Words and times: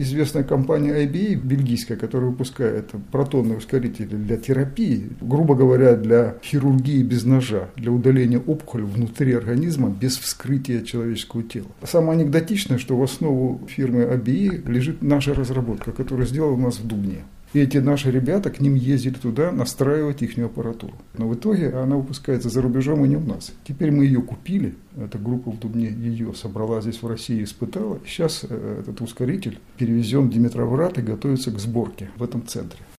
известная 0.00 0.42
компания 0.44 1.04
IBA, 1.04 1.34
бельгийская, 1.36 1.96
которая 1.96 2.30
выпускает 2.30 2.90
протонные 3.10 3.58
ускорители 3.58 4.16
для 4.16 4.36
терапии, 4.36 5.10
грубо 5.20 5.54
говоря, 5.54 5.96
для 5.96 6.36
хирургии 6.42 7.02
без 7.02 7.24
ножа, 7.24 7.68
для 7.76 7.92
удаления 7.92 8.38
опухоли 8.38 8.82
внутри 8.82 9.32
организма 9.34 9.90
без 9.90 10.18
вскрытия 10.18 10.82
человеческого 10.82 11.42
тела. 11.42 11.68
Самое 11.82 12.20
анекдотичное, 12.20 12.78
что 12.78 12.96
в 12.96 13.02
основу 13.02 13.60
фирмы 13.68 14.02
IBA 14.02 14.70
лежит 14.70 15.02
наша 15.02 15.34
разработка, 15.34 15.92
которая 15.92 16.26
сделана 16.26 16.54
у 16.54 16.66
нас 16.66 16.78
в 16.78 16.86
Дубне. 16.86 17.24
И 17.52 17.58
эти 17.58 17.78
наши 17.78 18.10
ребята 18.10 18.50
к 18.50 18.60
ним 18.60 18.74
ездили 18.74 19.14
туда 19.14 19.50
настраивать 19.50 20.22
их 20.22 20.38
аппаратуру. 20.38 20.94
Но 21.18 21.28
в 21.28 21.34
итоге 21.34 21.70
она 21.70 21.96
выпускается 21.96 22.48
за 22.48 22.62
рубежом 22.62 23.04
и 23.04 23.08
не 23.08 23.16
у 23.16 23.20
нас. 23.20 23.52
Теперь 23.66 23.90
мы 23.90 24.04
ее 24.04 24.22
купили, 24.22 24.74
эта 24.96 25.18
группа 25.18 25.50
в 25.50 25.58
Дубне 25.58 25.88
ее 25.88 26.32
собрала 26.34 26.80
здесь 26.80 27.02
в 27.02 27.06
России, 27.06 27.42
испытала. 27.42 27.98
Сейчас 28.06 28.44
э, 28.48 28.80
этот 28.80 29.00
ускоритель 29.00 29.58
перевезен 29.76 30.28
в 30.28 30.32
Димитровград 30.32 30.98
и 30.98 31.02
готовится 31.02 31.50
к 31.50 31.58
сборке 31.58 32.10
в 32.16 32.22
этом 32.22 32.46
центре. 32.46 32.80